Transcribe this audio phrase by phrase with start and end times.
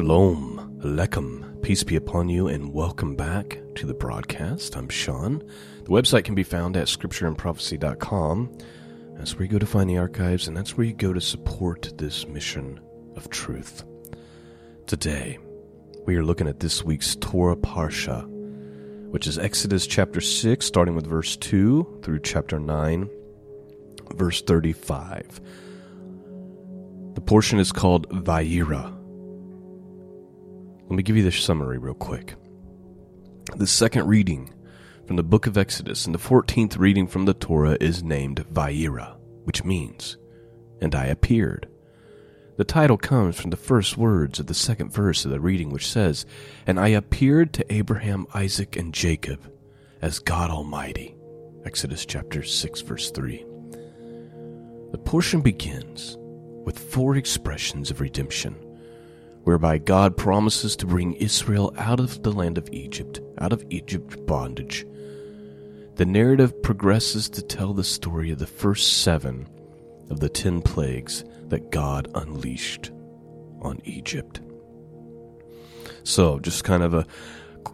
[0.00, 4.74] Shalom, Aleichem, peace be upon you, and welcome back to the broadcast.
[4.74, 5.42] I'm Shawn.
[5.84, 8.58] The website can be found at scriptureandprophecy.com.
[9.18, 11.92] That's where you go to find the archives, and that's where you go to support
[11.98, 12.80] this mission
[13.14, 13.84] of truth.
[14.86, 15.38] Today,
[16.06, 18.26] we are looking at this week's Torah Parsha,
[19.10, 23.10] which is Exodus chapter 6, starting with verse 2 through chapter 9,
[24.14, 25.42] verse 35.
[27.12, 28.96] The portion is called Va'era.
[30.90, 32.34] Let me give you the summary real quick.
[33.54, 34.52] The second reading
[35.06, 39.16] from the book of Exodus and the 14th reading from the Torah is named Va'era,
[39.44, 40.16] which means,
[40.80, 41.68] and I appeared.
[42.56, 45.86] The title comes from the first words of the second verse of the reading, which
[45.86, 46.26] says,
[46.66, 49.48] And I appeared to Abraham, Isaac, and Jacob
[50.02, 51.14] as God Almighty.
[51.64, 53.44] Exodus chapter 6, verse 3.
[54.90, 56.16] The portion begins
[56.64, 58.56] with four expressions of redemption
[59.44, 64.16] whereby God promises to bring Israel out of the land of Egypt, out of Egypt's
[64.16, 64.86] bondage.
[65.96, 69.48] The narrative progresses to tell the story of the first seven
[70.10, 72.90] of the ten plagues that God unleashed
[73.60, 74.40] on Egypt.
[76.02, 77.06] So, just kind of a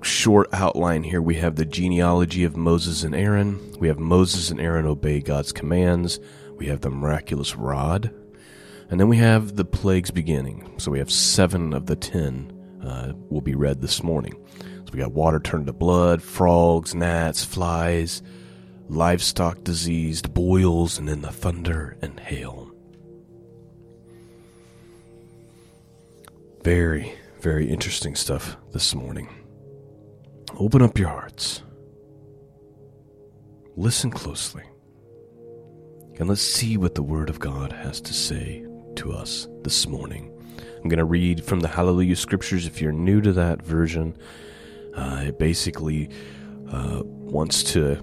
[0.02, 1.22] short outline here.
[1.22, 3.74] We have the genealogy of Moses and Aaron.
[3.78, 6.18] We have Moses and Aaron obey God's commands.
[6.56, 8.12] We have the miraculous rod
[8.90, 10.78] and then we have the plagues beginning.
[10.78, 12.52] So we have seven of the ten
[12.84, 14.34] uh, will be read this morning.
[14.60, 18.22] So we got water turned to blood, frogs, gnats, flies,
[18.88, 22.70] livestock diseased, boils, and then the thunder and hail.
[26.62, 29.28] Very, very interesting stuff this morning.
[30.58, 31.62] Open up your hearts.
[33.76, 34.62] Listen closely.
[36.18, 38.65] And let's see what the Word of God has to say
[38.96, 40.32] to us this morning.
[40.76, 42.66] I'm going to read from the Hallelujah Scriptures.
[42.66, 44.16] If you're new to that version,
[44.94, 46.10] uh, it basically
[46.70, 47.96] uh, wants to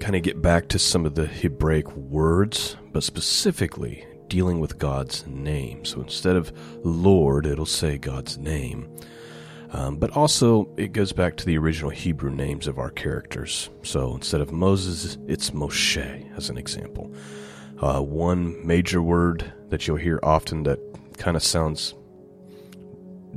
[0.00, 5.26] kind of get back to some of the Hebraic words, but specifically dealing with God's
[5.26, 5.84] name.
[5.84, 6.52] So instead of
[6.84, 8.94] Lord, it'll say God's name.
[9.72, 13.68] Um, but also, it goes back to the original Hebrew names of our characters.
[13.82, 17.12] So instead of Moses, it's Moshe, as an example.
[17.80, 20.78] Uh, one major word that you'll hear often that
[21.18, 21.94] kind of sounds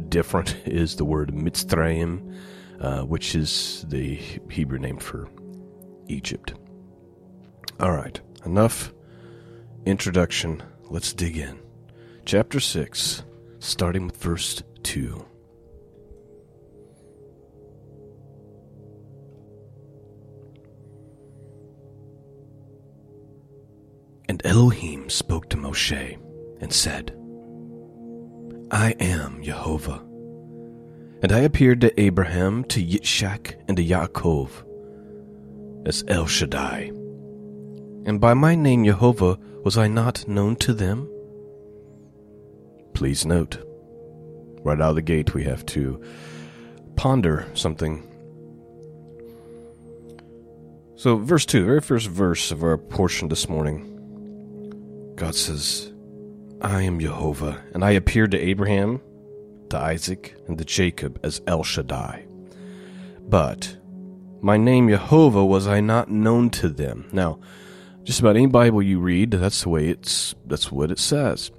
[0.08, 2.38] different is the word Mitzrayim,
[2.80, 4.16] uh, which is the
[4.50, 5.30] Hebrew name for
[6.08, 6.54] Egypt.
[7.80, 8.94] All right, enough
[9.86, 10.64] introduction.
[10.90, 11.60] Let's dig in.
[12.26, 13.24] Chapter 6,
[13.60, 15.26] starting with verse 2.
[24.30, 26.18] And Elohim spoke to Moshe
[26.62, 27.18] and said,
[28.70, 30.06] I am Jehovah.
[31.24, 34.52] And I appeared to Abraham, to Yitzchak, and to Yaakov
[35.88, 36.92] as El Shaddai.
[38.06, 41.12] And by my name Jehovah was I not known to them?
[42.94, 43.58] Please note,
[44.64, 46.04] right out of the gate, we have to
[46.96, 48.06] ponder something.
[50.96, 53.99] So, verse 2, very first verse of our portion this morning.
[55.20, 55.92] God says,
[56.62, 59.02] I am Jehovah, and I appeared to Abraham,
[59.70, 62.26] to Isaac, and to Jacob as El Shaddai.
[63.28, 63.78] But
[64.40, 67.10] my name Jehovah was I not known to them.
[67.12, 67.42] Now,
[68.06, 71.52] just about any Bible you read, that's the way it's that's what it says.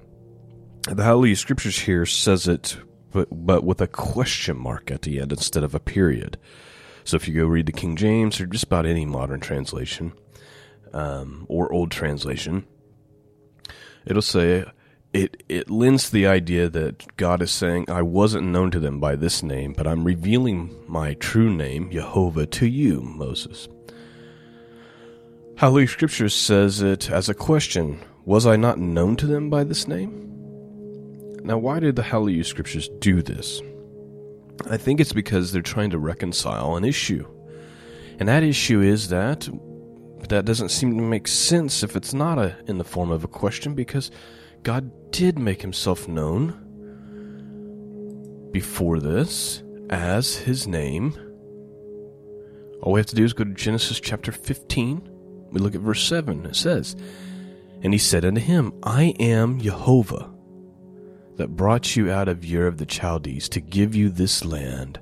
[0.88, 2.78] The Hallelujah Scriptures here says it,
[3.12, 6.38] but but with a question mark at the end instead of a period.
[7.04, 10.14] So if you go read the King James or just about any modern translation
[10.94, 12.66] um, or old translation,
[14.06, 14.64] it'll say
[15.12, 19.16] it it lends the idea that God is saying, I wasn't known to them by
[19.16, 23.68] this name, but I'm revealing my true name, Jehovah, to you, Moses.
[25.56, 29.88] Hallelujah Scripture says it as a question Was I not known to them by this
[29.88, 30.28] name?
[31.42, 33.60] Now, why did the Hallelujah Scriptures do this?
[34.70, 37.26] I think it's because they're trying to reconcile an issue.
[38.18, 39.48] And that issue is that
[40.20, 43.24] but that doesn't seem to make sense if it's not a, in the form of
[43.24, 44.10] a question because
[44.62, 46.66] God did make himself known
[48.52, 51.14] before this as his name.
[52.82, 55.08] All we have to do is go to Genesis chapter 15.
[55.50, 56.46] We look at verse 7.
[56.46, 56.96] It says,
[57.82, 60.30] And he said unto him, I am Jehovah
[61.36, 65.00] that brought you out of Ur of the Chaldees to give you this land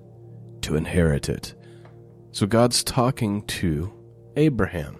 [0.62, 1.54] to inherit it.
[2.30, 3.92] So God's talking to
[4.36, 4.97] Abraham.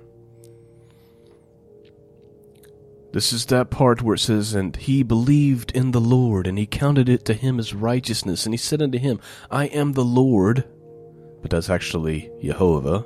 [3.12, 6.66] This is that part where it says, And he believed in the Lord, and he
[6.66, 8.44] counted it to him as righteousness.
[8.44, 9.18] And he said unto him,
[9.50, 10.64] I am the Lord.
[11.40, 13.04] But that's actually Jehovah.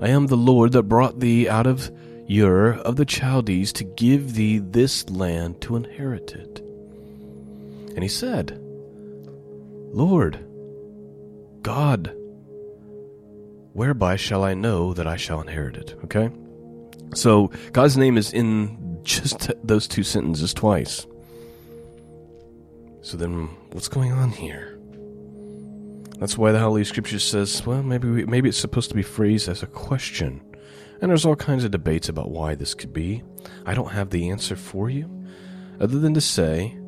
[0.00, 1.90] I am the Lord that brought thee out of
[2.30, 6.60] Ur of the Chaldees to give thee this land to inherit it.
[7.94, 8.58] And he said,
[9.92, 10.44] Lord,
[11.62, 12.14] God,
[13.72, 15.94] whereby shall I know that I shall inherit it?
[16.04, 16.30] Okay?
[17.14, 21.06] So God's name is in just those two sentences twice.
[23.02, 24.78] So then, what's going on here?
[26.18, 29.48] That's why the Holy Scripture says, well, maybe we, maybe it's supposed to be phrased
[29.48, 30.40] as a question.
[31.00, 33.22] And there's all kinds of debates about why this could be.
[33.66, 35.26] I don't have the answer for you,
[35.80, 36.78] other than to say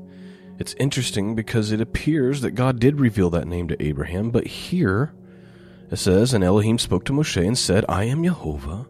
[0.59, 5.13] it's interesting because it appears that God did reveal that name to Abraham, but here
[5.91, 8.87] it says, And Elohim spoke to Moshe and said, I am Jehovah,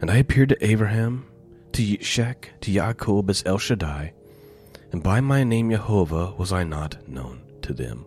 [0.00, 1.26] and I appeared to Abraham,
[1.74, 4.12] to Yishak, to Yaakov as El Shaddai,
[4.92, 8.06] and by my name Jehovah was I not known to them.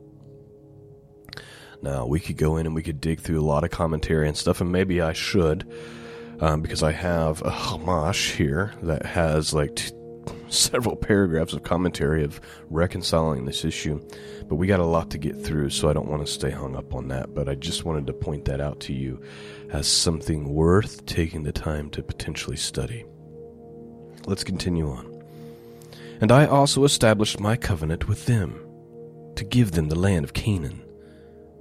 [1.82, 4.38] Now, we could go in and we could dig through a lot of commentary and
[4.38, 5.70] stuff, and maybe I should,
[6.40, 9.92] um, because I have a Chumash here that has like t-
[10.48, 14.00] several paragraphs of commentary of reconciling this issue.
[14.48, 16.78] But we got a lot to get through, so I don't want to stay hung
[16.78, 17.36] up on that.
[17.36, 19.22] But I just wanted to point that out to you
[19.72, 23.04] as something worth taking the time to potentially study.
[24.28, 25.24] Let's continue on.
[26.20, 28.62] And I also established my covenant with them,
[29.36, 30.84] to give them the land of Canaan,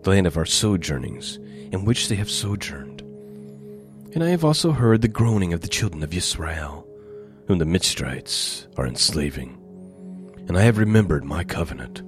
[0.03, 1.37] the land of our sojournings,
[1.71, 3.03] in which they have sojourned.
[4.15, 6.89] And I have also heard the groaning of the children of Israel,
[7.47, 9.57] whom the Mitzrites are enslaving.
[10.49, 12.03] And I have remembered my covenant.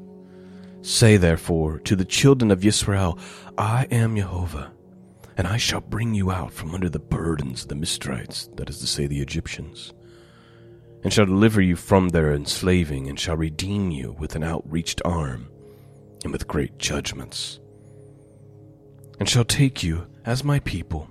[0.83, 3.17] Say therefore to the children of Israel,
[3.57, 4.73] I am Jehovah,
[5.37, 8.79] and I shall bring you out from under the burdens of the Mitzrites, that is
[8.79, 9.93] to say, the Egyptians,
[11.03, 15.49] and shall deliver you from their enslaving, and shall redeem you with an outreached arm,
[16.25, 17.61] and with great judgments,
[19.19, 21.09] and shall take you as my people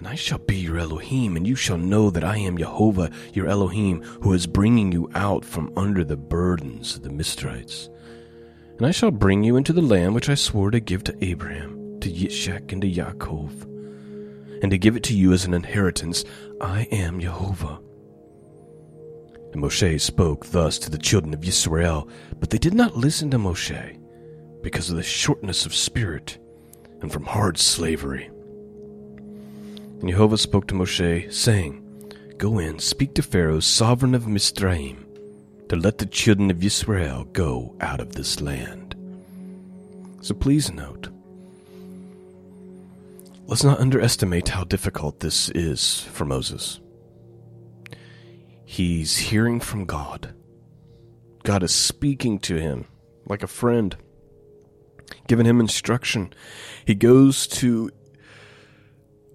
[0.00, 3.46] and I shall be your Elohim, and you shall know that I am Jehovah, your
[3.46, 7.90] Elohim, who is bringing you out from under the burdens of the Mitzrites.
[8.78, 12.00] And I shall bring you into the land which I swore to give to Abraham,
[12.00, 13.64] to Yishak, and to Yaakov,
[14.62, 16.24] and to give it to you as an inheritance.
[16.62, 17.78] I am Jehovah.
[19.52, 22.08] And Moshe spoke thus to the children of Israel,
[22.38, 23.98] but they did not listen to Moshe,
[24.62, 26.38] because of the shortness of spirit,
[27.00, 28.30] and from hard slavery.
[30.00, 31.86] And Jehovah spoke to Moshe, saying,
[32.38, 35.04] Go in, speak to Pharaoh, sovereign of Mizraim,
[35.68, 38.94] to let the children of Israel go out of this land.
[40.22, 41.08] So please note,
[43.46, 46.80] let's not underestimate how difficult this is for Moses.
[48.70, 50.32] He's hearing from God.
[51.42, 52.84] God is speaking to him
[53.26, 53.96] like a friend,
[55.26, 56.32] giving him instruction.
[56.84, 57.90] He goes to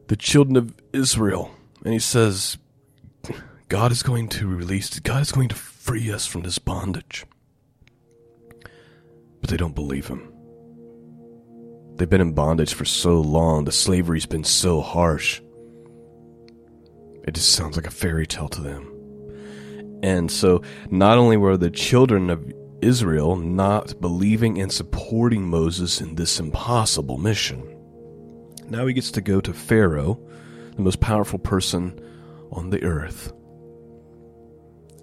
[0.07, 1.51] the children of Israel.
[1.83, 2.57] And he says,
[3.67, 7.25] God is going to release, God is going to free us from this bondage.
[9.41, 10.31] But they don't believe him.
[11.95, 15.41] They've been in bondage for so long, the slavery's been so harsh.
[17.27, 18.94] It just sounds like a fairy tale to them.
[20.05, 26.13] And so, not only were the children of Israel not believing and supporting Moses in
[26.13, 27.75] this impossible mission,
[28.69, 30.19] now he gets to go to Pharaoh,
[30.75, 31.99] the most powerful person
[32.51, 33.33] on the earth,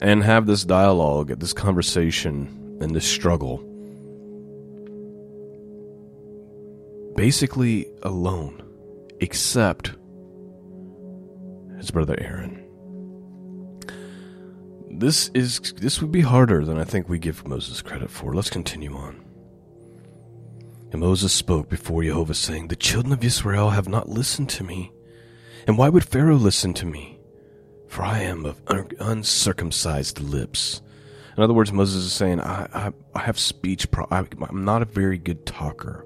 [0.01, 3.59] and have this dialogue, this conversation, and this struggle.
[7.17, 8.63] Basically alone,
[9.19, 9.95] except
[11.77, 12.62] his brother Aaron.
[14.93, 18.35] This is this would be harder than I think we give Moses credit for.
[18.35, 19.25] Let's continue on.
[20.93, 24.93] And Moses spoke before Jehovah, saying, The children of Israel have not listened to me.
[25.67, 27.19] And why would Pharaoh listen to me?
[27.89, 30.83] For I am of uncircumcised lips.
[31.37, 34.83] In other words, Moses is saying, I, I, I have speech, pro- I, I'm not
[34.83, 36.05] a very good talker.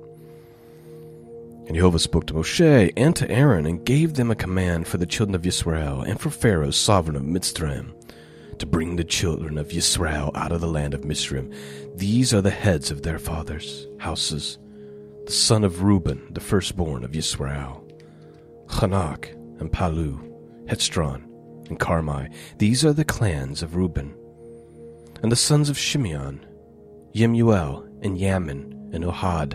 [1.66, 5.06] And Jehovah spoke to Moshe and to Aaron and gave them a command for the
[5.06, 7.92] children of Israel and for Pharaoh, sovereign of Mitzrayim,
[8.58, 11.54] to bring the children of Yisrael out of the land of Mitzrayim.
[11.96, 14.58] These are the heads of their fathers' houses
[15.26, 17.82] the son of Reuben, the firstborn of Yisrael.
[18.66, 20.20] Chanak and Palu,
[20.66, 21.24] Hetzron
[21.68, 24.14] and Carmi, these are the clans of Reuben.
[25.22, 26.44] And the sons of Shimeon,
[27.12, 29.54] Yemuel and Yamin and Ohad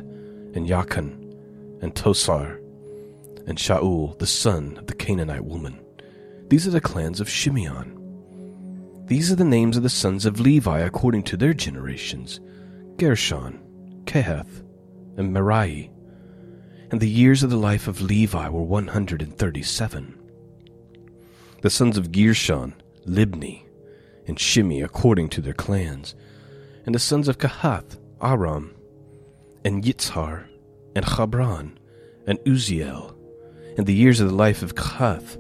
[0.56, 1.34] and Yachan
[1.82, 2.60] and Tosar
[3.48, 5.80] and Shaul, the son of the Canaanite woman.
[6.50, 8.01] These are the clans of Shimeon.
[9.12, 12.40] These are the names of the sons of Levi according to their generations
[12.96, 13.60] Gershon,
[14.06, 14.64] Kehath,
[15.18, 15.92] and Merari.
[16.92, 20.18] And the years of the life of Levi were 137.
[21.62, 22.74] The sons of Gershon,
[23.06, 23.66] Libni,
[24.28, 26.16] and Shimi according to their clans.
[26.86, 28.74] And the sons of Kahath, Aram,
[29.66, 30.48] and Yitzhar,
[30.96, 31.76] and Chabran,
[32.28, 33.14] and Uziel.
[33.78, 35.36] And the years of the life of Kahath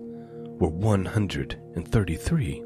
[0.60, 2.64] were 133.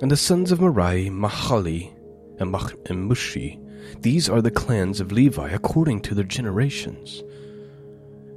[0.00, 1.92] And the sons of Merari, Mahali,
[2.38, 3.58] and, Mach- and Mushi.
[4.00, 7.22] These are the clans of Levi according to their generations.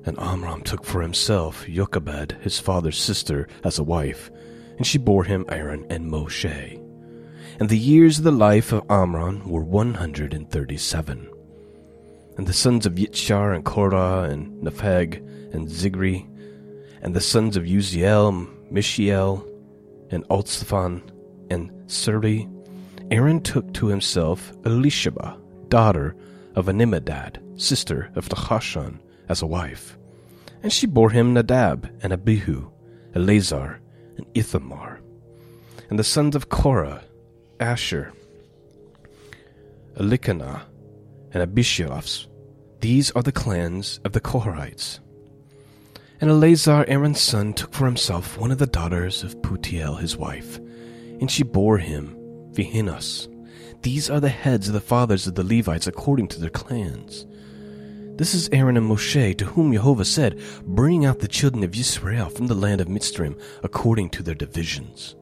[0.06, 4.32] And Amram took for himself Jochebed, his father's sister, as a wife,
[4.78, 6.80] and she bore him Aaron and Moshe.
[7.60, 11.30] And the years of the life of Amram were one hundred and thirty-seven.
[12.38, 15.18] And the sons of Yitshar and Korah and Nepheg
[15.54, 16.28] and Zigri,
[17.04, 19.46] and the sons of Uziel, Mishael,
[20.10, 21.11] and Altsaphan,
[21.52, 22.50] and Suri,
[23.12, 26.16] Aaron took to himself Elisheba, daughter
[26.56, 29.98] of Amminadab, sister of Nahashon, as a wife.
[30.64, 32.72] And she bore him Nadab and Abihu,
[33.16, 33.82] Eleazar,
[34.18, 35.02] and Ithamar.
[35.90, 37.04] And the sons of Korah,
[37.60, 38.14] Asher,
[39.98, 40.64] Elkanah,
[41.34, 42.28] and Abiasaph.
[42.80, 45.00] These are the clans of the Korahites.
[46.22, 50.60] And Eleazar, Aaron's son, took for himself one of the daughters of Putiel, his wife,
[51.22, 52.18] and she bore him
[52.54, 53.30] Phinehas.
[53.84, 57.26] These are the heads of the fathers of the Levites according to their clans.
[58.18, 62.30] This is Aaron and Moshe, to whom Jehovah said, Bring out the children of Israel
[62.30, 65.16] from the land of Mitzrayim according to their divisions.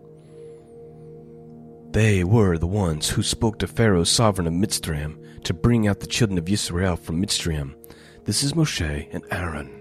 [1.92, 6.08] They were the ones who spoke to Pharaoh, sovereign of Mitzrayim, to bring out the
[6.08, 7.74] children of Israel from Mitzrayim.
[8.26, 9.76] This is Moshe and Aaron.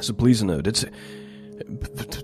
[0.00, 0.84] So please note, it's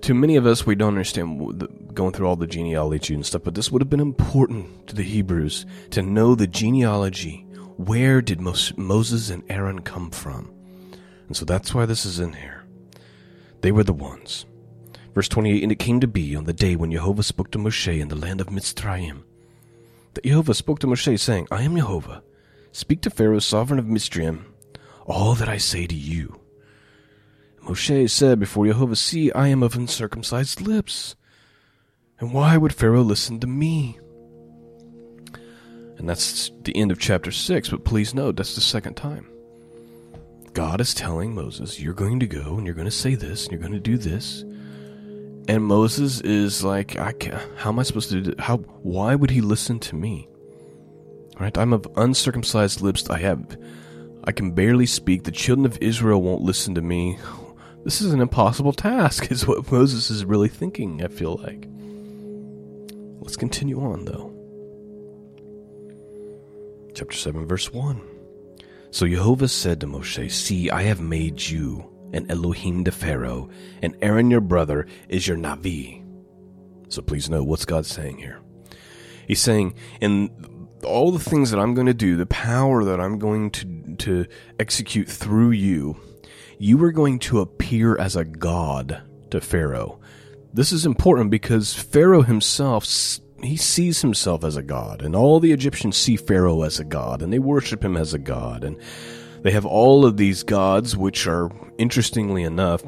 [0.02, 3.54] to many of us we don't understand going through all the genealogy and stuff, but
[3.54, 7.46] this would have been important to the Hebrews to know the genealogy.
[7.76, 10.52] Where did Moses and Aaron come from?
[11.28, 12.64] And so that's why this is in here.
[13.60, 14.46] They were the ones.
[15.14, 18.00] Verse 28 And it came to be on the day when Jehovah spoke to Moshe
[18.00, 19.22] in the land of Mitzrayim,
[20.14, 22.22] that Jehovah spoke to Moshe, saying, I am Jehovah.
[22.72, 24.44] Speak to Pharaoh, sovereign of Mitzrayim,
[25.06, 26.37] all that I say to you.
[27.68, 31.14] Moshe said before Jehovah, See, I am of uncircumcised lips.
[32.18, 33.98] And why would Pharaoh listen to me?
[35.98, 39.28] And that's the end of chapter 6, but please note that's the second time.
[40.54, 43.52] God is telling Moses, You're going to go and you're going to say this and
[43.52, 44.42] you're going to do this.
[45.46, 48.44] And Moses is like, I can't, How am I supposed to do this?
[48.44, 50.26] How, why would he listen to me?
[51.38, 51.56] Right?
[51.58, 53.10] I'm of uncircumcised lips.
[53.10, 53.58] I have.
[54.24, 55.24] I can barely speak.
[55.24, 57.18] The children of Israel won't listen to me.
[57.84, 61.68] This is an impossible task, is what Moses is really thinking, I feel like.
[63.20, 64.34] Let's continue on, though.
[66.94, 68.00] Chapter 7, verse 1.
[68.90, 73.50] So Jehovah said to Moshe, See, I have made you an Elohim to Pharaoh,
[73.82, 76.04] and Aaron your brother is your Navi.
[76.88, 78.40] So please note what's God saying here.
[79.26, 80.30] He's saying, in
[80.84, 84.26] all the things that I'm going to do, the power that I'm going to, to
[84.58, 86.00] execute through you,
[86.58, 90.00] you are going to appear as a god to Pharaoh.
[90.52, 92.86] This is important because Pharaoh himself
[93.40, 97.22] he sees himself as a god and all the Egyptians see Pharaoh as a god
[97.22, 98.76] and they worship him as a god and
[99.42, 102.82] they have all of these gods which are interestingly enough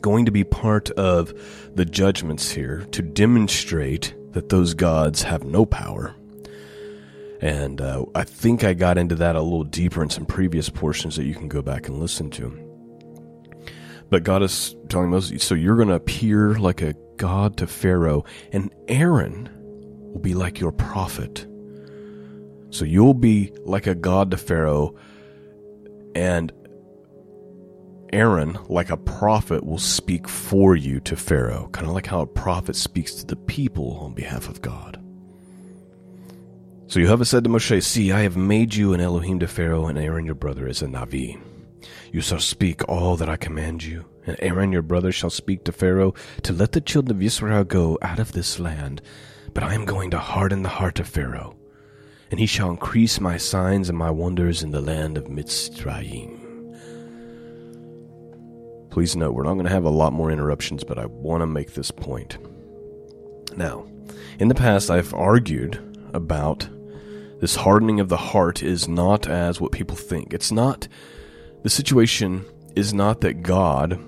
[0.00, 1.32] going to be part of
[1.74, 6.14] the judgments here to demonstrate that those gods have no power.
[7.40, 11.16] And uh, I think I got into that a little deeper in some previous portions
[11.16, 12.69] that you can go back and listen to.
[14.10, 18.24] But God is telling Moses, so you're going to appear like a god to Pharaoh,
[18.52, 19.48] and Aaron
[20.12, 21.46] will be like your prophet.
[22.70, 24.96] So you'll be like a god to Pharaoh,
[26.14, 26.52] and
[28.12, 32.26] Aaron, like a prophet, will speak for you to Pharaoh, kind of like how a
[32.26, 35.00] prophet speaks to the people on behalf of God.
[36.88, 39.96] So Jehovah said to Moshe, See, I have made you an Elohim to Pharaoh, and
[39.96, 41.40] Aaron your brother is a Navi.
[42.12, 45.72] You shall speak all that I command you, and Aaron your brother shall speak to
[45.72, 49.00] Pharaoh to let the children of Israel go out of this land.
[49.54, 51.56] But I am going to harden the heart of Pharaoh,
[52.30, 56.38] and he shall increase my signs and my wonders in the land of Mitzrayim.
[58.90, 61.46] Please note, we're not going to have a lot more interruptions, but I want to
[61.46, 62.38] make this point.
[63.56, 63.86] Now,
[64.38, 65.80] in the past, I've argued
[66.12, 66.68] about
[67.40, 70.34] this hardening of the heart is not as what people think.
[70.34, 70.88] It's not
[71.62, 72.44] the situation
[72.76, 73.98] is not that God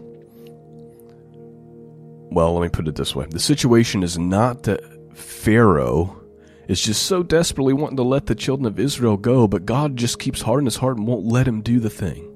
[2.33, 3.27] well, let me put it this way.
[3.29, 4.83] The situation is not that
[5.15, 6.19] Pharaoh
[6.67, 10.19] is just so desperately wanting to let the children of Israel go, but God just
[10.19, 12.29] keeps hardening his heart and won't let him do the thing.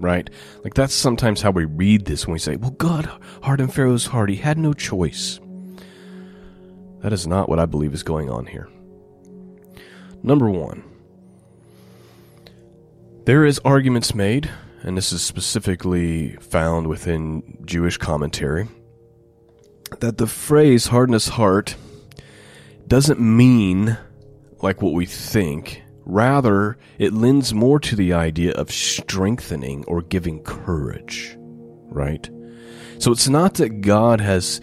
[0.00, 0.28] Right?
[0.64, 3.08] Like that's sometimes how we read this when we say, well, God
[3.42, 4.28] hardened Pharaoh's heart.
[4.28, 5.38] He had no choice.
[7.00, 8.68] That is not what I believe is going on here.
[10.22, 10.82] Number one,
[13.24, 14.50] there is arguments made,
[14.84, 18.68] and this is specifically found within Jewish commentary,
[20.00, 21.74] that the phrase harden his heart
[22.86, 23.96] doesn't mean
[24.60, 25.82] like what we think.
[26.04, 31.34] Rather, it lends more to the idea of strengthening or giving courage,
[31.88, 32.28] right?
[32.98, 34.60] So it's not that God has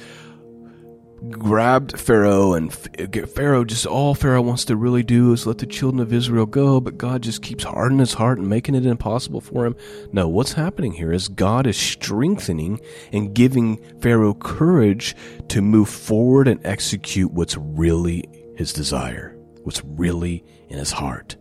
[1.29, 6.01] grabbed Pharaoh, and Pharaoh just all Pharaoh wants to really do is let the children
[6.01, 9.65] of Israel go, but God just keeps hardening his heart and making it impossible for
[9.65, 9.75] him.
[10.11, 12.79] No, what's happening here is God is strengthening
[13.11, 15.15] and giving Pharaoh courage
[15.49, 18.25] to move forward and execute what's really
[18.55, 21.35] his desire, what's really in his heart.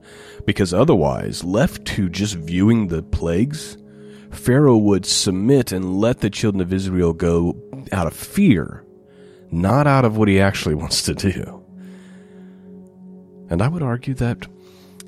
[0.44, 3.78] Because otherwise, left to just viewing the plagues,
[4.30, 7.56] Pharaoh would submit and let the children of Israel go
[7.92, 8.84] out of fear
[9.50, 11.64] not out of what he actually wants to do.
[13.48, 14.46] And I would argue that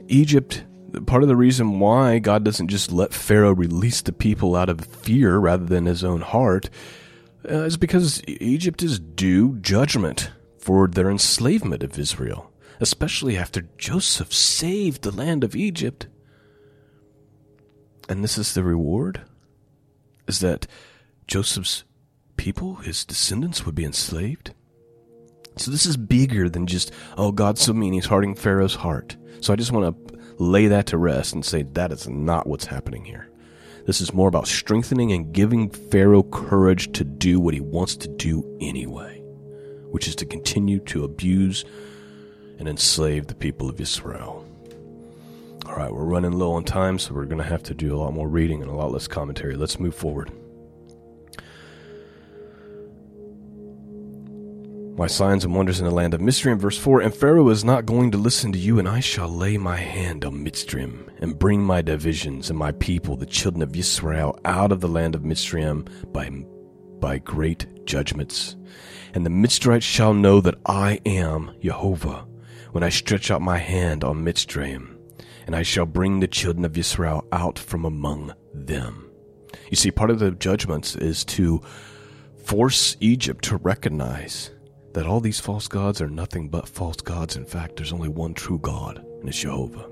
[0.08, 0.64] Egypt,
[1.06, 4.84] part of the reason why God doesn't just let Pharaoh release the people out of
[4.84, 6.68] fear rather than his own heart,
[7.49, 14.32] uh, is because Egypt is due judgment for their enslavement of Israel, especially after Joseph
[14.32, 16.06] saved the land of Egypt.
[18.08, 19.22] And this is the reward?
[20.26, 20.66] Is that
[21.26, 21.85] Joseph's
[22.37, 24.55] people, his descendants, would be enslaved.
[25.57, 29.16] So this is bigger than just, oh, God's so mean, he's hardening Pharaoh's heart.
[29.40, 32.64] So I just want to lay that to rest and say that is not what's
[32.66, 33.29] happening here.
[33.87, 38.09] This is more about strengthening and giving Pharaoh courage to do what he wants to
[38.09, 39.21] do anyway,
[39.90, 41.64] which is to continue to abuse
[42.59, 44.47] and enslave the people of Israel.
[45.66, 47.99] All right, we're running low on time, so we're going to have to do a
[47.99, 49.57] lot more reading and a lot less commentary.
[49.57, 50.31] Let's move forward.
[55.03, 56.61] My signs and wonders in the land of Mitzrayim.
[56.61, 59.59] Verse 4 And Pharaoh is not going to listen to you, and I shall lay
[59.59, 64.38] my hand on Mitzrayim, and bring my divisions and my people, the children of Israel,
[64.45, 66.31] out of the land of Mitzrayim by,
[67.01, 68.55] by great judgments.
[69.12, 72.25] And the Mitzrayites shall know that I am Jehovah,
[72.71, 74.99] when I stretch out my hand on Mitzrayim,
[75.49, 79.11] and I shall bring the children of Israel out from among them.
[79.69, 81.61] You see, part of the judgments is to
[82.45, 84.53] force Egypt to recognize
[84.94, 87.37] that all these false gods are nothing but false gods.
[87.37, 89.88] In fact, there's only one true God, and it's Jehovah.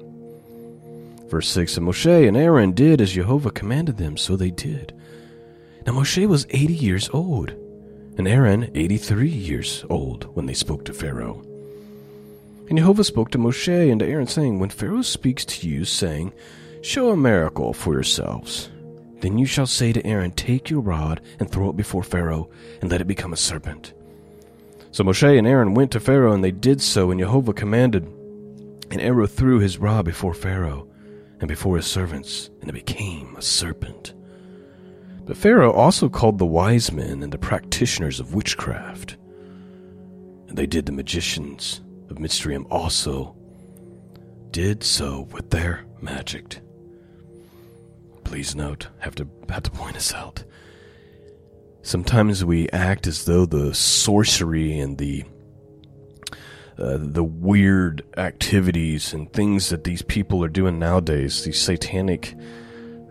[1.29, 4.93] Verse 6 And Moshe and Aaron did as Jehovah commanded them, so they did.
[5.87, 7.51] Now Moshe was 80 years old,
[8.19, 11.43] and Aaron 83 years old when they spoke to Pharaoh.
[12.69, 16.33] And Jehovah spoke to Moshe and to Aaron, saying, When Pharaoh speaks to you, saying,
[16.83, 18.71] Show a miracle for yourselves,
[19.21, 22.91] then you shall say to Aaron, Take your rod and throw it before Pharaoh, and
[22.91, 23.93] let it become a serpent.
[24.93, 28.05] So Moshe and Aaron went to Pharaoh, and they did so, and Jehovah commanded.
[28.91, 30.89] And Aaron threw his rod before Pharaoh
[31.39, 34.15] and before his servants, and it became a serpent.
[35.25, 39.17] But Pharaoh also called the wise men and the practitioners of witchcraft.
[40.49, 43.37] And they did the magicians of Mitzrayim also
[44.51, 46.61] did so with their magic.
[48.25, 50.43] Please note, have to have to point this out.
[51.83, 55.25] Sometimes we act as though the sorcery and the
[56.79, 62.35] uh, the weird activities and things that these people are doing nowadays, these satanic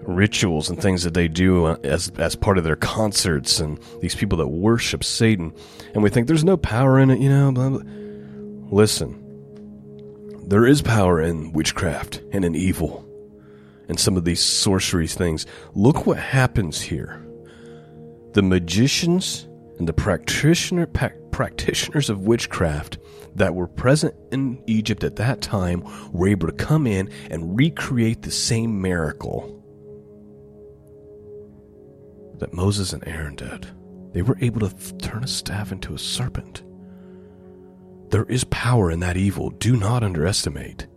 [0.01, 4.15] rituals and things that they do uh, as as part of their concerts, and these
[4.15, 5.53] people that worship Satan,
[5.93, 7.51] and we think there's no power in it, you know.
[7.51, 7.81] Blah, blah.
[8.71, 9.15] Listen,
[10.47, 13.03] there is power in witchcraft and in evil,
[13.87, 15.47] and some of these sorcery things.
[15.73, 17.23] Look what happens here
[18.33, 20.85] the magicians and the practitioner,
[21.31, 22.97] practitioners of witchcraft
[23.35, 28.21] that were present in Egypt at that time were able to come in and recreate
[28.21, 29.55] the same miracle
[32.39, 33.67] that Moses and Aaron did.
[34.13, 36.63] They were able to turn a staff into a serpent.
[38.09, 39.51] There is power in that evil.
[39.51, 40.87] Do not underestimate.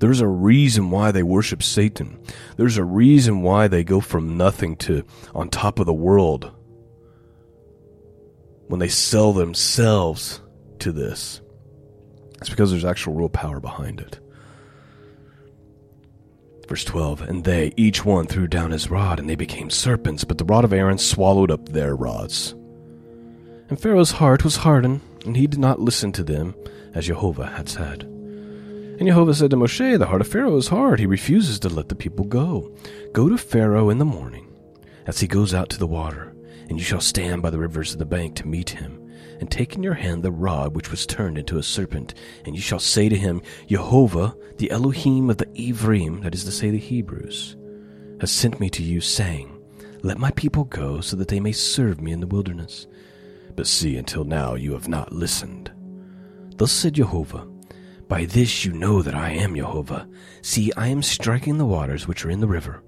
[0.00, 2.20] There's a reason why they worship Satan.
[2.56, 6.52] There's a reason why they go from nothing to on top of the world
[8.68, 10.40] when they sell themselves
[10.80, 11.40] to this.
[12.40, 14.20] It's because there's actual real power behind it.
[16.68, 20.38] Verse 12 And they, each one, threw down his rod, and they became serpents, but
[20.38, 22.54] the rod of Aaron swallowed up their rods.
[23.68, 26.54] And Pharaoh's heart was hardened, and he did not listen to them,
[26.94, 28.17] as Jehovah had said.
[28.98, 30.98] And Jehovah said to Moshe, The heart of Pharaoh is hard.
[30.98, 32.74] He refuses to let the people go.
[33.12, 34.52] Go to Pharaoh in the morning,
[35.06, 36.34] as he goes out to the water,
[36.68, 39.08] and you shall stand by the rivers of the bank to meet him.
[39.38, 42.60] And take in your hand the rod which was turned into a serpent, and you
[42.60, 46.78] shall say to him, Jehovah, the Elohim of the Ivrim, that is to say, the
[46.78, 47.56] Hebrews,
[48.20, 49.62] has sent me to you, saying,
[50.02, 52.88] Let my people go, so that they may serve me in the wilderness.
[53.54, 55.70] But see, until now you have not listened.
[56.56, 57.46] Thus said Jehovah,
[58.08, 60.08] By this you know that I am Jehovah.
[60.42, 62.82] See, I am striking the waters which are in the river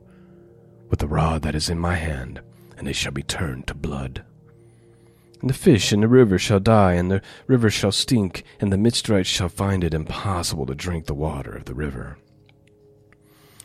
[0.91, 2.41] with the rod that is in my hand,
[2.77, 4.25] and they shall be turned to blood.
[5.41, 8.77] And the fish in the river shall die, and the river shall stink, and the
[8.77, 12.19] Mitzrites shall find it impossible to drink the water of the river.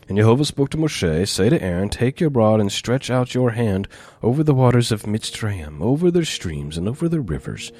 [0.07, 3.51] And Jehovah spoke to Moshe, Say to Aaron, Take your rod and stretch out your
[3.51, 3.87] hand
[4.21, 7.71] over the waters of Mitzrayim, over their streams, and over their rivers,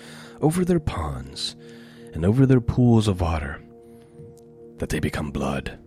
[0.42, 1.56] over their ponds,
[2.14, 3.62] and over their pools of water,
[4.78, 5.80] that they become blood.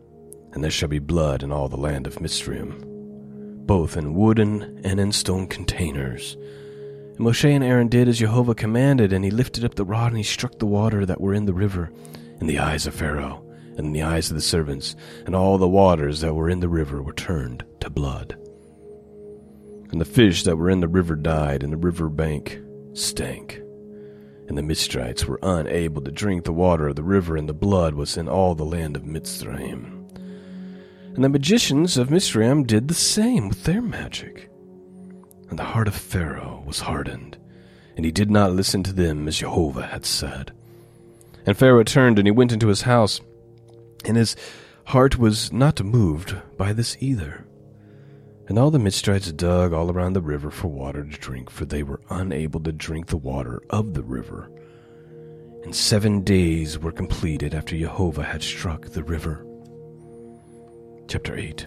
[0.52, 4.98] And there shall be blood in all the land of Mitzrayim, both in wooden and
[4.98, 6.36] in stone containers.
[7.16, 10.16] And Moshe and Aaron did as Jehovah commanded, and he lifted up the rod and
[10.16, 11.90] he struck the water that were in the river,
[12.40, 13.44] in the eyes of Pharaoh,
[13.76, 14.96] and in the eyes of the servants,
[15.26, 18.36] and all the waters that were in the river were turned to blood.
[19.90, 22.58] And the fish that were in the river died, and the river bank
[22.94, 23.60] stank.
[24.48, 27.94] And the Mitzrites were unable to drink the water of the river, and the blood
[27.94, 29.98] was in all the land of Mitzrayim.
[31.14, 34.50] And the magicians of Mitzrayim did the same with their magic.
[35.50, 37.36] And the heart of Pharaoh was hardened,
[37.96, 40.52] and he did not listen to them as Jehovah had said.
[41.44, 43.20] And Pharaoh turned and he went into his house,
[44.04, 44.36] and his
[44.84, 47.44] heart was not moved by this either.
[48.48, 51.82] And all the Mitzrites dug all around the river for water to drink, for they
[51.82, 54.50] were unable to drink the water of the river.
[55.64, 59.44] And seven days were completed after Jehovah had struck the river.
[61.08, 61.66] Chapter 8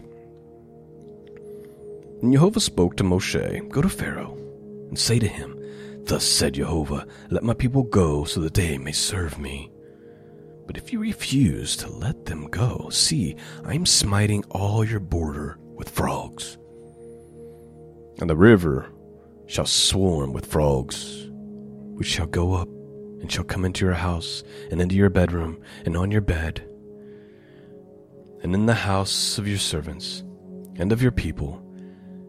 [2.24, 4.36] And Jehovah spoke to Moshe, Go to Pharaoh,
[4.90, 5.60] and say to him,
[6.06, 9.70] Thus said Jehovah, Let my people go, so that they may serve me.
[10.66, 15.60] But if you refuse to let them go, see, I am smiting all your border
[15.76, 16.58] with frogs.
[18.22, 18.90] And the river
[19.48, 21.28] shall swarm with frogs,
[21.96, 22.70] which shall go up
[23.20, 26.66] and shall come into your house, and into your bedroom, and on your bed
[28.44, 30.24] and in the house of your servants,
[30.76, 31.62] and of your people,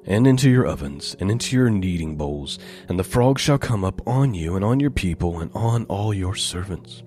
[0.05, 4.07] and into your ovens, and into your kneading bowls, and the frogs shall come up
[4.07, 7.03] on you, and on your people, and on all your servants.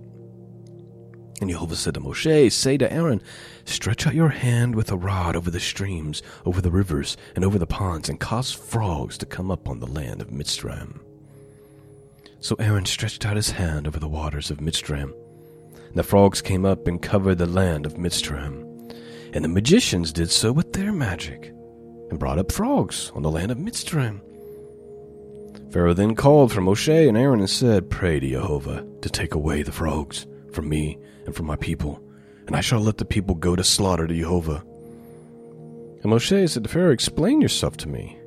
[1.41, 3.21] And Jehovah said to Moshe, Say to Aaron,
[3.65, 7.59] Stretch out your hand with a rod over the streams, over the rivers, and over
[7.59, 10.99] the ponds, and cause frogs to come up on the land of Mitzrayim.
[12.39, 15.13] So Aaron stretched out his hand over the waters of Mitzrayim.
[15.87, 18.65] And the frogs came up and covered the land of Mitzrayim
[19.35, 21.51] and the magicians did so with their magic,
[22.09, 24.21] and brought up frogs on the land of Mitzrayim.
[25.71, 29.61] Pharaoh then called for Moshe and Aaron and said, Pray to Jehovah to take away
[29.61, 32.01] the frogs from me and from my people,
[32.47, 34.63] and I shall let the people go to slaughter to Jehovah.
[36.01, 38.17] And Moshe said to Pharaoh, Explain yourself to me.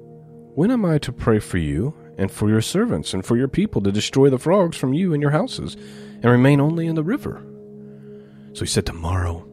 [0.55, 3.81] When am I to pray for you and for your servants and for your people
[3.83, 7.43] to destroy the frogs from you and your houses and remain only in the river?
[8.55, 9.47] So he said, Tomorrow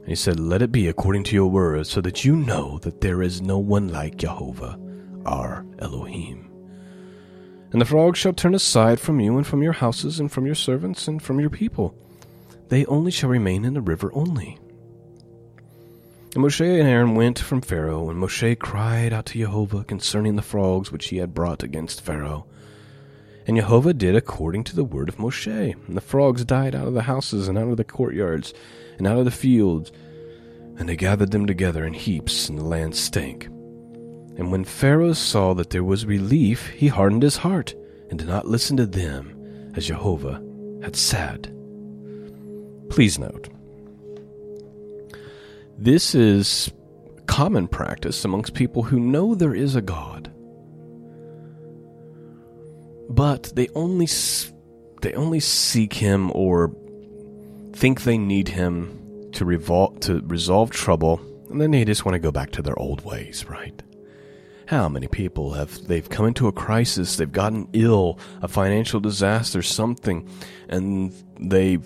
[0.00, 3.00] And he said, Let it be according to your word, so that you know that
[3.00, 4.78] there is no one like Jehovah,
[5.24, 6.45] our Elohim.
[7.72, 10.54] And the frogs shall turn aside from you, and from your houses, and from your
[10.54, 11.94] servants, and from your people.
[12.68, 14.58] They only shall remain in the river only.
[16.34, 20.42] And Moshe and Aaron went from Pharaoh, and Moshe cried out to Jehovah concerning the
[20.42, 22.46] frogs which he had brought against Pharaoh.
[23.46, 25.74] And Jehovah did according to the word of Moshe.
[25.86, 28.52] And the frogs died out of the houses, and out of the courtyards,
[28.98, 29.92] and out of the fields,
[30.78, 33.48] and they gathered them together in heaps, and the land stank.
[34.36, 37.74] And when Pharaoh saw that there was relief, he hardened his heart,
[38.10, 40.42] and did not listen to them, as Jehovah
[40.82, 41.52] had said.
[42.90, 43.48] Please note,
[45.78, 46.70] this is
[47.26, 50.32] common practice amongst people who know there is a God,
[53.08, 54.06] but they only
[55.02, 56.74] they only seek him or
[57.72, 61.20] think they need him to, revol- to resolve trouble,
[61.50, 63.82] and then they just want to go back to their old ways, right?
[64.66, 69.62] How many people have they've come into a crisis, they've gotten ill, a financial disaster,
[69.62, 70.28] something,
[70.68, 71.78] and they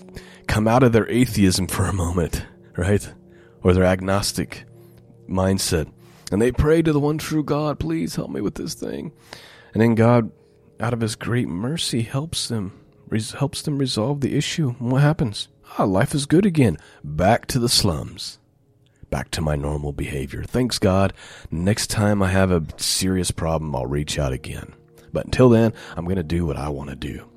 [0.47, 2.43] come out of their atheism for a moment,
[2.75, 3.13] right?
[3.63, 4.65] Or their agnostic
[5.29, 5.91] mindset,
[6.31, 9.11] and they pray to the one true God, please help me with this thing.
[9.73, 10.31] And then God
[10.81, 12.73] out of his great mercy, helps them,
[13.37, 14.75] helps them resolve the issue.
[14.79, 15.47] And what happens?
[15.77, 16.77] Ah, life is good again.
[17.03, 18.39] Back to the slums.
[19.11, 20.43] Back to my normal behavior.
[20.43, 21.13] Thanks God.
[21.51, 24.73] Next time I have a serious problem, I'll reach out again.
[25.13, 27.27] But until then, I'm going to do what I want to do.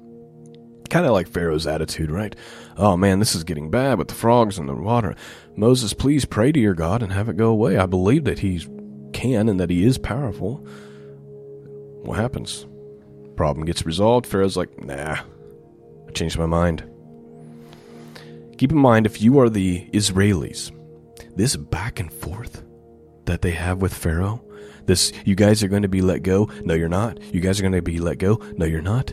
[0.88, 2.36] Kind of like Pharaoh's attitude, right?
[2.76, 5.16] Oh man, this is getting bad with the frogs and the water.
[5.56, 7.76] Moses, please pray to your God and have it go away.
[7.76, 8.64] I believe that he
[9.12, 10.58] can and that he is powerful.
[12.04, 12.66] What happens?
[13.34, 14.26] Problem gets resolved.
[14.26, 15.16] Pharaoh's like, nah,
[16.06, 16.84] I changed my mind.
[18.58, 20.70] Keep in mind, if you are the Israelis,
[21.36, 22.64] this back and forth
[23.26, 24.44] that they have with Pharaoh,
[24.86, 26.50] this, you guys are going to be let go.
[26.64, 27.20] No, you're not.
[27.34, 28.40] You guys are going to be let go.
[28.56, 29.12] No, you're not.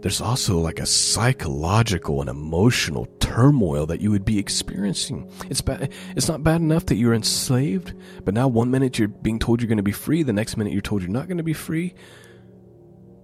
[0.00, 5.30] There's also like a psychological and emotional turmoil that you would be experiencing.
[5.48, 5.92] It's bad.
[6.14, 9.68] It's not bad enough that you're enslaved, but now one minute you're being told you're
[9.68, 11.94] going to be free, the next minute you're told you're not going to be free.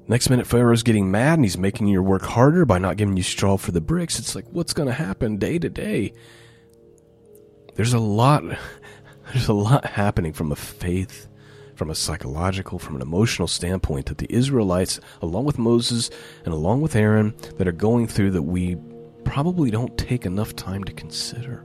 [0.09, 3.23] Next minute Pharaoh's getting mad and he's making your work harder by not giving you
[3.23, 4.19] straw for the bricks.
[4.19, 6.15] It's like what's going to happen day to day?
[7.75, 8.43] There's a lot
[9.33, 11.29] there's a lot happening from a faith
[11.81, 16.11] from a psychological, from an emotional standpoint that the Israelites, along with Moses
[16.45, 18.77] and along with Aaron, that are going through that we
[19.25, 21.65] probably don't take enough time to consider.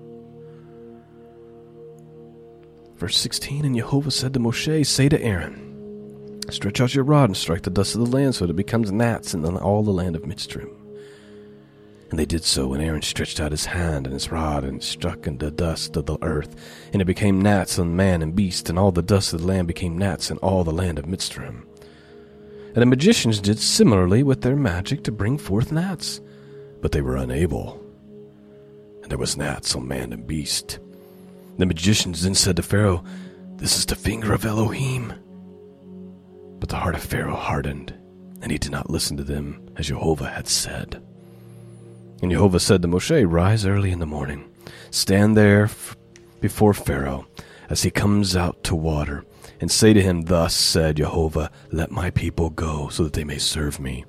[2.96, 7.36] Verse 16 And Jehovah said to Moshe, Say to Aaron, Stretch out your rod and
[7.36, 10.16] strike the dust of the land so that it becomes gnats in all the land
[10.16, 10.85] of Mitzrayim.
[12.16, 15.28] And they did so, and Aaron stretched out his hand and his rod and struck
[15.28, 16.56] in the dust of the earth,
[16.94, 19.68] and it became gnats on man and beast, and all the dust of the land
[19.68, 21.66] became gnats in all the land of Mitzrayim.
[22.68, 26.22] And the magicians did similarly with their magic to bring forth gnats,
[26.80, 27.84] but they were unable.
[29.02, 30.80] And there was gnats on man and beast.
[31.58, 33.04] The magicians then said to Pharaoh,
[33.58, 35.12] This is the finger of Elohim.
[36.62, 37.94] But the heart of Pharaoh hardened,
[38.42, 41.04] and he did not listen to them as Jehovah had said.
[42.22, 44.50] And Jehovah said to Moshe, Rise early in the morning,
[44.90, 45.70] stand there
[46.40, 47.28] before Pharaoh
[47.70, 49.26] as he comes out to water,
[49.60, 53.38] and say to him, Thus said Jehovah, Let my people go, so that they may
[53.38, 54.06] serve me.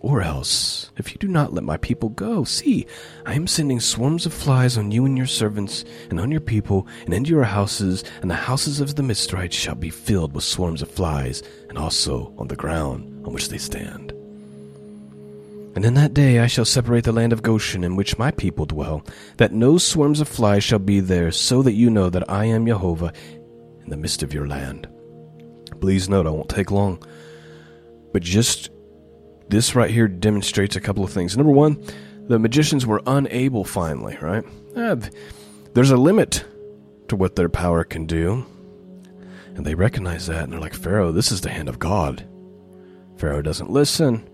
[0.00, 2.86] Or else, if you do not let my people go, see,
[3.26, 6.86] I am sending swarms of flies on you and your servants, and on your people,
[7.04, 10.82] and into your houses, and the houses of the Mizraites shall be filled with swarms
[10.82, 14.12] of flies, and also on the ground on which they stand.
[15.78, 18.66] And in that day I shall separate the land of Goshen in which my people
[18.66, 19.04] dwell,
[19.36, 22.66] that no swarms of flies shall be there, so that you know that I am
[22.66, 23.12] Jehovah
[23.84, 24.88] in the midst of your land.
[25.80, 27.00] Please note, I won't take long.
[28.12, 28.70] But just
[29.50, 31.36] this right here demonstrates a couple of things.
[31.36, 31.80] Number one,
[32.26, 34.42] the magicians were unable finally, right?
[34.74, 34.96] Uh,
[35.74, 36.44] there's a limit
[37.06, 38.44] to what their power can do.
[39.54, 42.26] And they recognize that, and they're like, Pharaoh, this is the hand of God.
[43.16, 44.28] Pharaoh doesn't listen.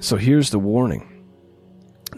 [0.00, 1.26] So here's the warning.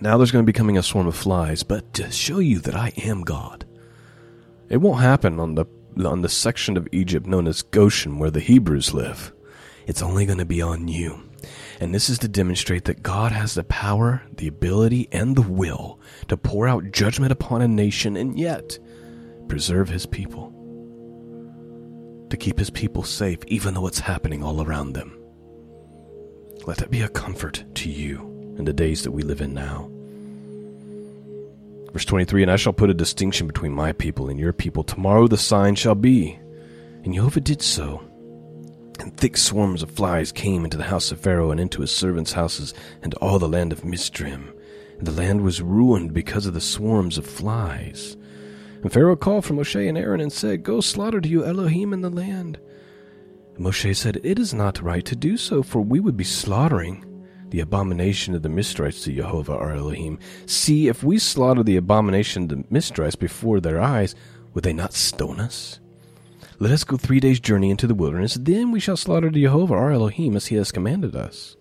[0.01, 2.77] Now there's going to be coming a swarm of flies, but to show you that
[2.77, 3.67] I am God.
[4.69, 5.67] It won't happen on the
[6.07, 9.33] on the section of Egypt known as Goshen where the Hebrews live.
[9.87, 11.29] It's only going to be on you.
[11.81, 16.01] And this is to demonstrate that God has the power, the ability, and the will
[16.29, 18.79] to pour out judgment upon a nation and yet
[19.49, 20.55] preserve his people.
[22.31, 25.22] To keep his people safe, even though it's happening all around them.
[26.65, 28.21] Let that be a comfort to you
[28.57, 29.91] in the days that we live in now.
[31.93, 34.85] Verse 23 And I shall put a distinction between my people and your people.
[34.85, 36.39] Tomorrow the sign shall be.
[37.05, 38.03] And Jehovah did so.
[39.01, 42.33] And thick swarms of flies came into the house of Pharaoh and into his servants'
[42.33, 42.73] houses
[43.03, 44.53] and all the land of Mitzrayim.
[44.99, 48.17] And the land was ruined because of the swarms of flies.
[48.83, 52.03] And Pharaoh called for Moshe and Aaron and said, Go slaughter to you Elohim in
[52.03, 52.59] the land.
[53.63, 57.05] Moshe said, It is not right to do so, for we would be slaughtering
[57.51, 60.19] the abomination of the Mizraites to Jehovah our Elohim.
[60.47, 64.17] See, if we slaughter the abomination of the Mizraites before their eyes,
[64.53, 65.79] would they not stone us?
[66.59, 69.75] Let us go three days' journey into the wilderness, then we shall slaughter to Jehovah
[69.75, 71.57] our Elohim as he has commanded us.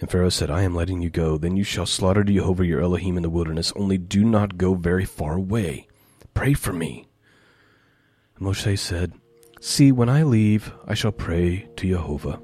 [0.00, 1.36] And Pharaoh said, I am letting you go.
[1.36, 5.04] Then you shall slaughter Jehovah your Elohim in the wilderness, only do not go very
[5.04, 5.88] far away.
[6.34, 7.08] Pray for me.
[8.36, 9.12] And Moshe said,
[9.62, 12.40] See, when I leave, I shall pray to Jehovah.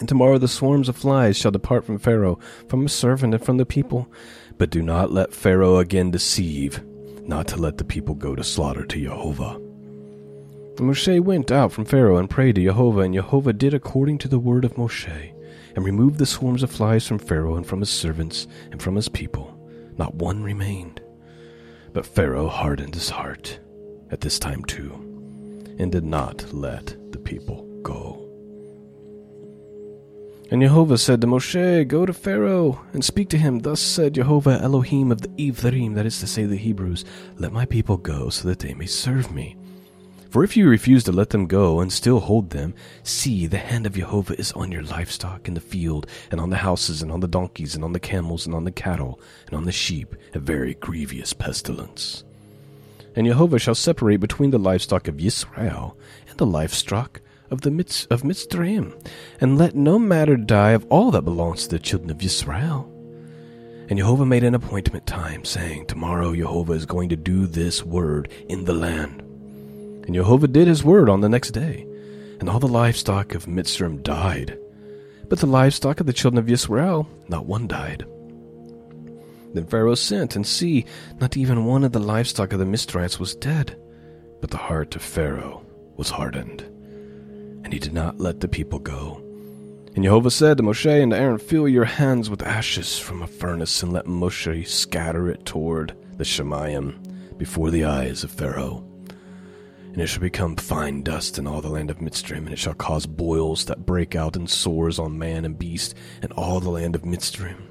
[0.00, 3.56] And tomorrow the swarms of flies shall depart from Pharaoh, from his servant, and from
[3.56, 4.10] the people.
[4.58, 6.82] But do not let Pharaoh again deceive,
[7.22, 9.54] not to let the people go to slaughter to Jehovah.
[10.78, 14.28] And Moshe went out from Pharaoh and prayed to Jehovah, and Jehovah did according to
[14.28, 15.32] the word of Moshe,
[15.76, 19.08] and removed the swarms of flies from Pharaoh and from his servants and from his
[19.08, 19.56] people.
[19.96, 21.00] Not one remained.
[21.92, 23.60] But Pharaoh hardened his heart
[24.10, 25.07] at this time too
[25.78, 28.24] and did not let the people go.
[30.50, 33.58] And Jehovah said to Moshe, Go to Pharaoh and speak to him.
[33.58, 37.04] Thus said Jehovah Elohim of the Ivrim, that is to say, the Hebrews,
[37.36, 39.56] Let my people go so that they may serve me.
[40.30, 43.86] For if you refuse to let them go and still hold them, see, the hand
[43.86, 47.20] of Jehovah is on your livestock in the field, and on the houses, and on
[47.20, 50.38] the donkeys, and on the camels, and on the cattle, and on the sheep, a
[50.38, 52.24] very grievous pestilence.
[53.18, 58.06] And Jehovah shall separate between the livestock of Israel and the livestock of the midst
[58.12, 58.94] of Mitzrayim,
[59.40, 62.88] and let no matter die of all that belongs to the children of Israel.
[63.88, 68.30] And Jehovah made an appointment time, saying, Tomorrow Jehovah is going to do this word
[68.48, 69.20] in the land.
[70.06, 71.88] And Jehovah did his word on the next day,
[72.38, 74.56] and all the livestock of Mitzrayim died.
[75.28, 78.06] But the livestock of the children of Israel, not one died.
[79.54, 80.84] Then Pharaoh sent, and see,
[81.20, 83.80] not even one of the livestock of the Mitzrayites was dead.
[84.40, 85.64] But the heart of Pharaoh
[85.96, 86.64] was hardened
[87.68, 89.22] and he did not let the people go.
[89.94, 93.82] And Jehovah said to Moshe and Aaron, Fill your hands with ashes from a furnace,
[93.82, 98.82] and let Moshe scatter it toward the Shemayim before the eyes of Pharaoh.
[99.92, 102.72] And it shall become fine dust in all the land of Mitzrayim, and it shall
[102.72, 106.94] cause boils that break out in sores on man and beast, and all the land
[106.94, 107.67] of Mitzrayim.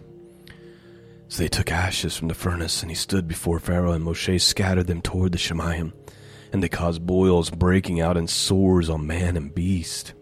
[1.29, 4.87] So they took ashes from the furnace, and he stood before Pharaoh, and Moshe scattered
[4.87, 5.91] them toward the Shemayim
[6.51, 10.13] and they caused boils breaking out and sores on man and beast.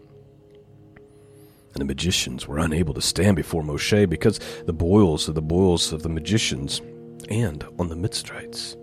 [1.74, 5.92] And the magicians were unable to stand before Moshe because the boils of the boils
[5.92, 6.80] of the magicians
[7.28, 8.76] and on the Mitzrites.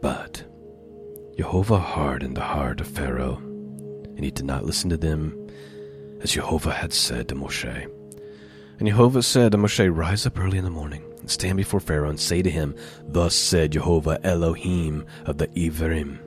[0.00, 0.44] But
[1.36, 5.48] Jehovah hardened the heart of Pharaoh, and he did not listen to them
[6.20, 7.90] as Jehovah had said to Moshe.
[8.78, 12.10] And Jehovah said to Moshe, Rise up early in the morning and stand before Pharaoh
[12.10, 16.18] and say to him, Thus said Jehovah Elohim of the Ivrim,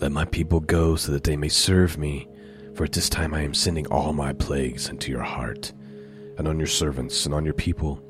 [0.00, 2.28] Let my people go so that they may serve me,
[2.74, 5.72] for at this time I am sending all my plagues into your heart,
[6.36, 8.02] and on your servants, and on your people,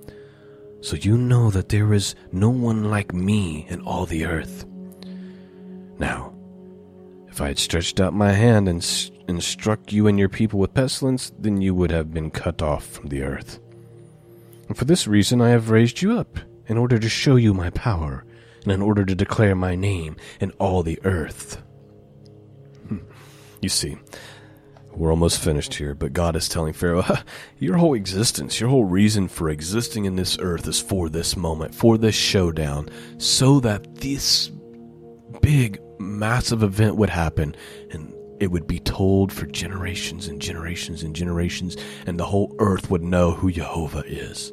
[0.81, 4.65] so you know that there is no one like me in all the earth.
[5.99, 6.33] Now,
[7.29, 8.83] if I had stretched out my hand and,
[9.31, 12.85] and struck you and your people with pestilence, then you would have been cut off
[12.85, 13.61] from the earth.
[14.69, 17.71] And for this reason I have raised you up, in order to show you my
[17.71, 18.25] power,
[18.63, 21.63] and in order to declare my name in all the earth.
[22.89, 22.99] Hmm.
[23.63, 23.97] You see,
[24.95, 27.05] we're almost finished here, but God is telling Pharaoh,
[27.59, 31.75] your whole existence, your whole reason for existing in this earth is for this moment,
[31.75, 32.89] for this showdown,
[33.19, 34.51] so that this
[35.41, 37.55] big, massive event would happen
[37.91, 41.77] and it would be told for generations and generations and generations,
[42.07, 44.53] and the whole earth would know who Jehovah is.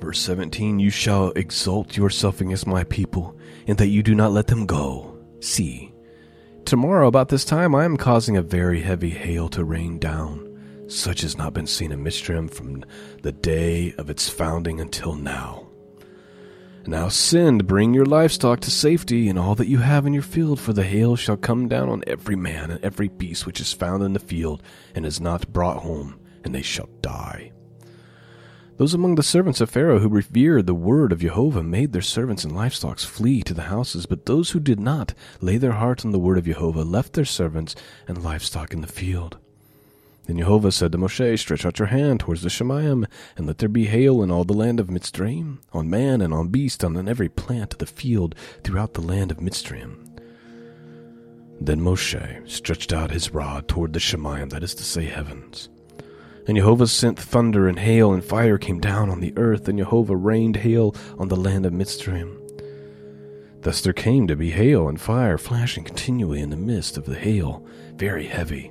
[0.00, 3.36] Verse 17 You shall exalt yourself against my people,
[3.66, 5.18] in that you do not let them go.
[5.40, 5.92] See,
[6.64, 11.22] tomorrow about this time I am causing a very heavy hail to rain down, such
[11.22, 12.84] as not been seen in Mitzrayim from
[13.22, 15.69] the day of its founding until now.
[16.86, 20.58] Now send, bring your livestock to safety, and all that you have in your field,
[20.58, 24.02] for the hail shall come down on every man and every beast which is found
[24.02, 24.62] in the field,
[24.94, 27.52] and is not brought home, and they shall die.
[28.78, 32.44] Those among the servants of Pharaoh who revered the word of Jehovah made their servants
[32.44, 35.12] and livestock flee to the houses, but those who did not
[35.42, 37.76] lay their heart on the word of Jehovah left their servants
[38.08, 39.36] and livestock in the field.
[40.30, 43.04] Then Jehovah said to Moshe, Stretch out your hand towards the Shemayim,
[43.36, 46.50] and let there be hail in all the land of Mitzrayim, on man and on
[46.50, 50.08] beast, and on every plant of the field throughout the land of Mitzrayim.
[51.60, 55.68] Then Moshe stretched out his rod toward the Shemayim, that is to say, heavens.
[56.46, 60.14] And Jehovah sent thunder and hail, and fire came down on the earth, and Jehovah
[60.14, 62.36] rained hail on the land of Mitzrayim.
[63.62, 67.18] Thus there came to be hail and fire flashing continually in the midst of the
[67.18, 68.70] hail, very heavy,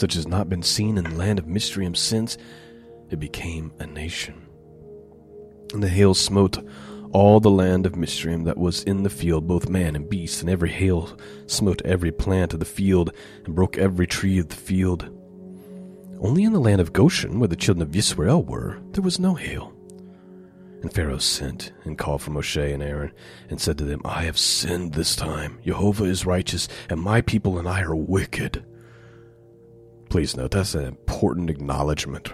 [0.00, 2.38] such as not been seen in the land of Mitzrayim since
[3.10, 4.46] it became a nation.
[5.74, 6.58] And the hail smote
[7.12, 10.48] all the land of Mitzrayim that was in the field, both man and beast, and
[10.48, 13.12] every hail smote every plant of the field,
[13.44, 15.10] and broke every tree of the field.
[16.18, 19.34] Only in the land of Goshen, where the children of Israel were, there was no
[19.34, 19.74] hail.
[20.80, 23.12] And Pharaoh sent and called for Moshe and Aaron
[23.50, 25.58] and said to them, I have sinned this time.
[25.62, 28.64] Jehovah is righteous, and my people and I are wicked.
[30.10, 32.32] Please note that's an important acknowledgement.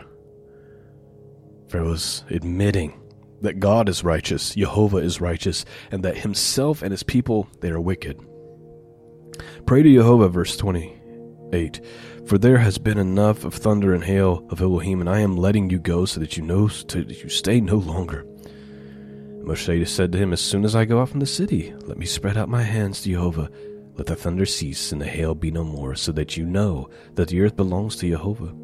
[1.69, 2.99] Pharaoh's admitting
[3.43, 7.81] that God is righteous, Jehovah is righteous, and that himself and his people they are
[7.81, 8.19] wicked.
[9.67, 11.85] Pray to Jehovah, verse 28.
[12.27, 15.69] For there has been enough of thunder and hail of Elohim, and I am letting
[15.69, 18.25] you go so that you know so that you stay no longer.
[19.43, 22.07] Moshe said to him, As soon as I go out from the city, let me
[22.07, 23.51] spread out my hands to Jehovah,
[23.97, 27.29] let the thunder cease and the hail be no more, so that you know that
[27.29, 28.55] the earth belongs to Jehovah.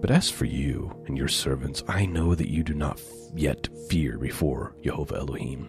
[0.00, 3.00] But as for you and your servants, I know that you do not
[3.34, 5.68] yet fear before Jehovah Elohim.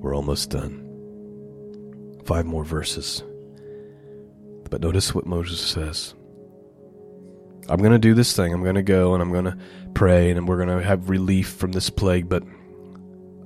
[0.00, 0.86] We're almost done.
[2.24, 3.22] Five more verses.
[4.70, 6.14] But notice what Moses says.
[7.68, 8.54] I'm going to do this thing.
[8.54, 9.58] I'm going to go and I'm going to
[9.94, 12.42] pray and we're going to have relief from this plague, but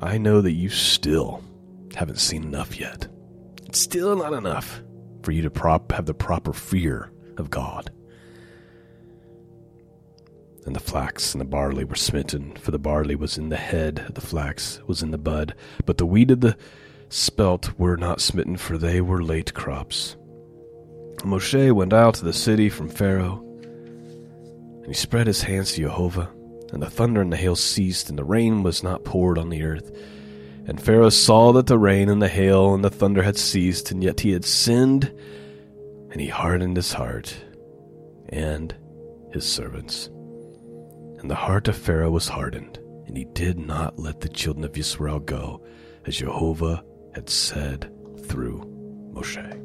[0.00, 1.42] I know that you still
[1.94, 3.08] haven't seen enough yet.
[3.74, 4.82] Still not enough
[5.22, 7.90] for you to prop, have the proper fear of God.
[10.64, 14.12] And the flax and the barley were smitten, for the barley was in the head,
[14.14, 15.54] the flax was in the bud,
[15.84, 16.56] but the wheat of the
[17.08, 20.16] spelt were not smitten, for they were late crops.
[21.18, 26.30] Moshe went out to the city from Pharaoh, and he spread his hands to Jehovah,
[26.72, 29.64] and the thunder and the hail ceased, and the rain was not poured on the
[29.64, 29.90] earth.
[30.66, 34.02] And Pharaoh saw that the rain and the hail and the thunder had ceased, and
[34.02, 35.12] yet he had sinned,
[36.10, 37.36] and he hardened his heart
[38.30, 38.74] and
[39.32, 40.08] his servants.
[41.18, 44.76] And the heart of Pharaoh was hardened, and he did not let the children of
[44.76, 45.64] Israel go,
[46.06, 46.82] as Jehovah
[47.14, 47.90] had said
[48.26, 48.60] through
[49.12, 49.63] Moshe.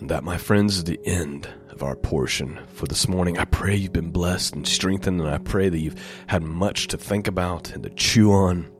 [0.00, 3.38] And that, my friends, is the end of our portion for this morning.
[3.38, 6.96] I pray you've been blessed and strengthened, and I pray that you've had much to
[6.96, 8.70] think about and to chew on.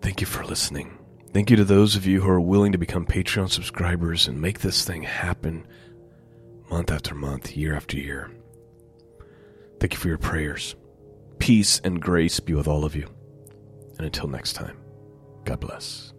[0.00, 0.98] Thank you for listening.
[1.32, 4.60] Thank you to those of you who are willing to become Patreon subscribers and make
[4.60, 5.66] this thing happen
[6.70, 8.30] month after month, year after year.
[9.80, 10.76] Thank you for your prayers.
[11.38, 13.08] Peace and grace be with all of you.
[13.98, 14.78] And until next time,
[15.44, 16.13] God bless.